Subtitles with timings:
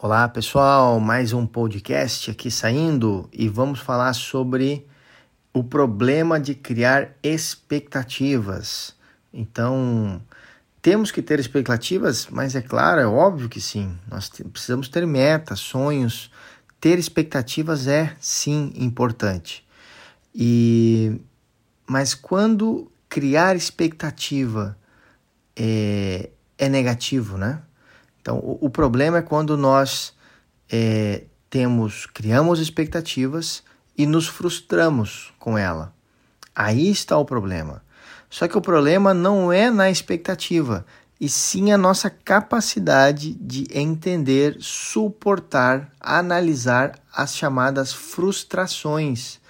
[0.00, 4.86] Olá pessoal, mais um podcast aqui saindo e vamos falar sobre
[5.52, 8.94] o problema de criar expectativas.
[9.34, 10.22] Então,
[10.80, 13.98] temos que ter expectativas, mas é claro, é óbvio que sim.
[14.08, 16.30] Nós precisamos ter metas, sonhos.
[16.80, 19.66] Ter expectativas é sim importante.
[20.32, 21.20] E
[21.84, 24.78] mas quando criar expectativa
[25.56, 27.62] é, é negativo, né?
[28.20, 30.14] Então, o, o problema é quando nós
[30.70, 33.62] é, temos, criamos expectativas
[33.96, 35.92] e nos frustramos com ela.
[36.54, 37.82] Aí está o problema.
[38.30, 40.84] Só que o problema não é na expectativa,
[41.20, 49.40] e sim a nossa capacidade de entender, suportar, analisar as chamadas frustrações.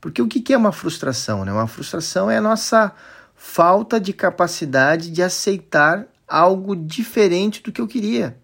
[0.00, 1.44] Porque o que é uma frustração?
[1.44, 1.52] Né?
[1.52, 2.92] Uma frustração é a nossa
[3.36, 8.38] falta de capacidade de aceitar algo diferente do que eu queria.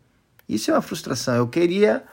[0.48, 1.34] Isso é uma frustração.
[1.34, 2.04] Eu queria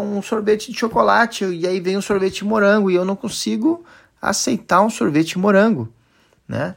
[0.00, 3.84] um sorvete de chocolate e aí vem um sorvete de morango e eu não consigo
[4.20, 5.92] aceitar um sorvete de morango,
[6.46, 6.74] né?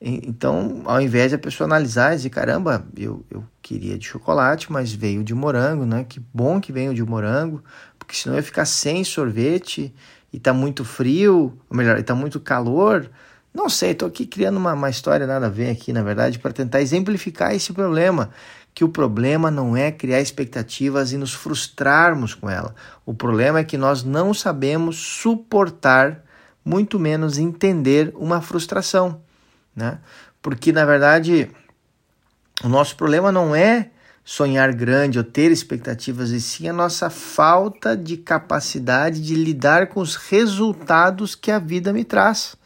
[0.00, 4.70] Então, ao invés de a pessoa analisar e dizer, caramba, eu, eu queria de chocolate,
[4.70, 6.04] mas veio de morango, né?
[6.08, 7.62] Que bom que veio de morango,
[7.98, 9.94] porque senão eu ia ficar sem sorvete
[10.32, 13.08] e tá muito frio, ou melhor, e tá muito calor,
[13.54, 16.52] não sei, estou aqui criando uma, uma história nada a ver aqui, na verdade, para
[16.52, 18.30] tentar exemplificar esse problema.
[18.74, 22.74] Que o problema não é criar expectativas e nos frustrarmos com ela.
[23.04, 26.24] O problema é que nós não sabemos suportar,
[26.64, 29.20] muito menos entender uma frustração.
[29.76, 29.98] Né?
[30.40, 31.50] Porque, na verdade,
[32.64, 33.90] o nosso problema não é
[34.24, 40.00] sonhar grande ou ter expectativas, e sim a nossa falta de capacidade de lidar com
[40.00, 42.56] os resultados que a vida me traz.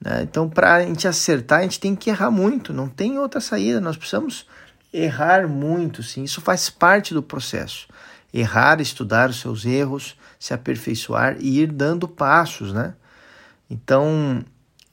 [0.00, 0.22] Né?
[0.22, 3.80] Então, para a gente acertar, a gente tem que errar muito, não tem outra saída,
[3.80, 4.46] nós precisamos
[4.92, 7.86] errar muito, sim, isso faz parte do processo.
[8.32, 12.94] Errar, estudar os seus erros, se aperfeiçoar e ir dando passos, né?
[13.68, 14.44] Então,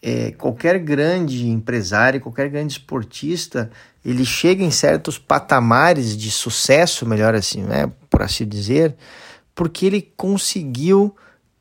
[0.02, 3.72] é, qualquer grande empresário, qualquer grande esportista,
[4.06, 8.96] ele chega em certos patamares de sucesso, melhor assim, né, por assim dizer,
[9.56, 11.16] porque ele conseguiu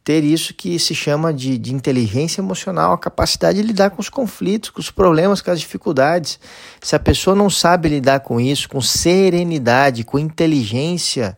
[0.06, 4.08] ter isso que se chama de, de inteligência emocional, a capacidade de lidar com os
[4.08, 6.38] conflitos, com os problemas, com as dificuldades.
[6.80, 11.36] Se a pessoa não sabe lidar com isso, com serenidade, com inteligência,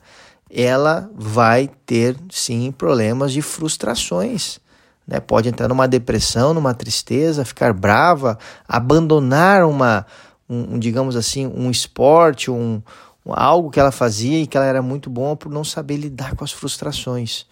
[0.51, 4.61] ela vai ter sim problemas de frustrações.
[5.07, 5.19] Né?
[5.19, 10.05] Pode entrar numa depressão, numa tristeza, ficar brava, abandonar uma,
[10.47, 12.83] um, digamos assim, um esporte, um,
[13.25, 16.45] algo que ela fazia e que ela era muito boa por não saber lidar com
[16.45, 17.47] as frustrações.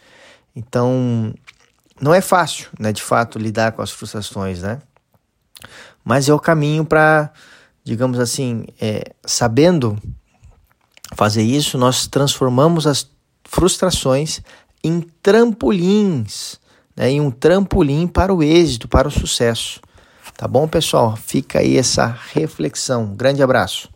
[0.57, 1.35] Então,
[2.01, 4.81] não é fácil, né, de fato, lidar com as frustrações, né?
[6.03, 7.31] Mas é o caminho para,
[7.85, 9.99] digamos assim, é, sabendo
[11.15, 13.11] fazer isso, nós transformamos as
[13.45, 14.41] frustrações
[14.83, 16.59] em trampolins,
[16.97, 19.81] né, em um trampolim para o êxito, para o sucesso.
[20.37, 21.17] Tá bom, pessoal?
[21.17, 23.15] Fica aí essa reflexão.
[23.15, 23.89] grande abraço.